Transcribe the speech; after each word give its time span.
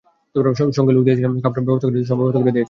সঙ্গে 0.77 0.91
লোক 0.95 1.03
দিয়ে 1.05 1.17
দিয়েছিলেন, 1.17 1.39
খাবার 1.43 1.63
ব্যবস্থা 1.67 1.85
করে 1.85 1.93
দিয়েছিলেন—সব 1.95 2.17
ব্যবস্থা 2.19 2.37
করে 2.39 2.43
দিয়েছিলেন। 2.43 2.59